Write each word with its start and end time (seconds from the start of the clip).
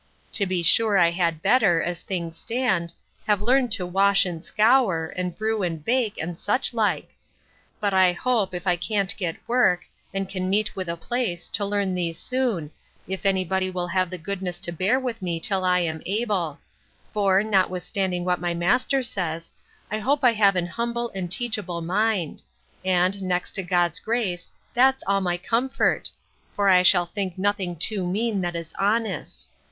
To 0.31 0.47
be 0.47 0.63
sure 0.63 0.97
I 0.97 1.11
had 1.11 1.43
better, 1.43 1.79
as 1.79 2.01
things 2.01 2.35
stand, 2.35 2.91
have 3.27 3.39
learned 3.39 3.71
to 3.73 3.85
wash 3.85 4.25
and 4.25 4.43
scour, 4.43 5.09
and 5.15 5.37
brew 5.37 5.61
and 5.61 5.85
bake, 5.85 6.17
and 6.19 6.39
such 6.39 6.73
like. 6.73 7.09
Put 7.79 7.93
I 7.93 8.13
hope, 8.13 8.55
if 8.55 8.65
I 8.65 8.77
can't 8.77 9.15
get 9.15 9.35
work, 9.47 9.85
and 10.11 10.27
can 10.27 10.49
meet 10.49 10.75
with 10.75 10.89
a 10.89 10.97
place, 10.97 11.47
to 11.49 11.63
learn 11.67 11.93
these 11.93 12.17
soon, 12.17 12.71
if 13.07 13.27
any 13.27 13.45
body 13.45 13.69
will 13.69 13.89
have 13.89 14.09
the 14.09 14.17
goodness 14.17 14.57
to 14.61 14.71
bear 14.71 14.99
with 14.99 15.21
me 15.21 15.39
till 15.39 15.63
I 15.63 15.81
am 15.81 16.01
able: 16.07 16.57
For, 17.13 17.43
notwithstanding 17.43 18.25
what 18.25 18.41
my 18.41 18.55
master 18.55 19.03
says, 19.03 19.51
I 19.91 19.99
hope 19.99 20.23
I 20.23 20.31
have 20.33 20.55
an 20.55 20.65
humble 20.65 21.11
and 21.13 21.29
teachable 21.29 21.81
mind; 21.81 22.41
and, 22.83 23.21
next 23.21 23.51
to 23.51 23.61
God's 23.61 23.99
grace, 23.99 24.49
that's 24.73 25.03
all 25.05 25.21
my 25.21 25.37
comfort: 25.37 26.09
for 26.55 26.69
I 26.69 26.81
shall 26.81 27.05
think 27.05 27.37
nothing 27.37 27.75
too 27.75 28.07
mean 28.09 28.41
that 28.41 28.55
is 28.55 28.73
honest. 28.79 29.47